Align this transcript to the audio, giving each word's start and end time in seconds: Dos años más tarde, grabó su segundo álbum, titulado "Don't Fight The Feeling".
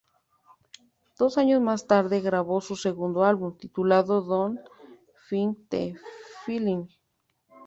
Dos 1.19 1.37
años 1.37 1.61
más 1.61 1.85
tarde, 1.85 2.21
grabó 2.21 2.59
su 2.59 2.75
segundo 2.75 3.23
álbum, 3.23 3.55
titulado 3.55 4.21
"Don't 4.23 4.59
Fight 5.29 5.55
The 5.69 5.95
Feeling". 6.43 6.87